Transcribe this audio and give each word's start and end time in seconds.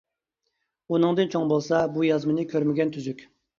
ئۇنىڭدىن 0.95 1.29
چوڭ 1.35 1.53
بولسا، 1.53 1.83
بۇ 1.99 2.07
يازمىنى 2.09 2.49
كۆرمىگەن 2.57 2.97
تۈزۈك. 2.99 3.25